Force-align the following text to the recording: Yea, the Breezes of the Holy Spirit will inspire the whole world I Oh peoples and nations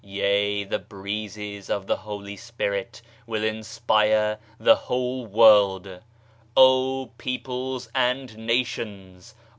Yea, 0.03 0.63
the 0.63 0.79
Breezes 0.79 1.69
of 1.69 1.85
the 1.85 1.97
Holy 1.97 2.35
Spirit 2.35 3.03
will 3.27 3.43
inspire 3.43 4.39
the 4.59 4.75
whole 4.75 5.27
world 5.27 5.85
I 5.85 5.99
Oh 6.57 7.11
peoples 7.19 7.87
and 7.93 8.35
nations 8.35 9.35